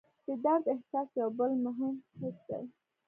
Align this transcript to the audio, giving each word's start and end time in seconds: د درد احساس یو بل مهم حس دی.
د 0.25 0.27
درد 0.45 0.63
احساس 0.73 1.09
یو 1.21 1.29
بل 1.39 1.51
مهم 1.65 1.93
حس 2.19 2.37
دی. 2.47 2.63